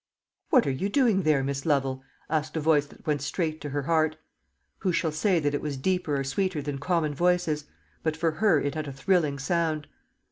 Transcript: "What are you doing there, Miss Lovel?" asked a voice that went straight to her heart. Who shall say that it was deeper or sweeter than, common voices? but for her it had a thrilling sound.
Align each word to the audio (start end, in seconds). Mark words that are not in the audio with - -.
"What 0.49 0.65
are 0.65 0.71
you 0.71 0.89
doing 0.89 1.21
there, 1.21 1.43
Miss 1.43 1.63
Lovel?" 1.63 2.01
asked 2.27 2.57
a 2.57 2.59
voice 2.59 2.87
that 2.87 3.05
went 3.05 3.21
straight 3.21 3.61
to 3.61 3.69
her 3.69 3.83
heart. 3.83 4.17
Who 4.79 4.91
shall 4.91 5.11
say 5.11 5.39
that 5.39 5.53
it 5.53 5.61
was 5.61 5.77
deeper 5.77 6.19
or 6.19 6.23
sweeter 6.23 6.59
than, 6.59 6.79
common 6.79 7.13
voices? 7.13 7.65
but 8.01 8.17
for 8.17 8.31
her 8.31 8.59
it 8.59 8.73
had 8.73 8.87
a 8.87 8.91
thrilling 8.93 9.37
sound. 9.37 9.85